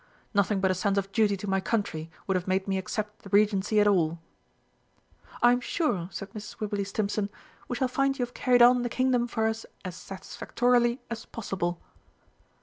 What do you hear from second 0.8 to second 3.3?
of duty to my country would have made me accept the